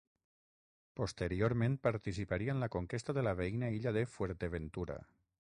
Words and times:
Posteriorment 0.99 1.75
participaria 1.83 2.57
en 2.57 2.63
la 2.65 2.71
conquesta 2.79 3.17
de 3.19 3.27
la 3.29 3.37
veïna 3.43 3.73
illa 3.79 3.97
de 3.99 4.07
Fuerteventura. 4.19 4.99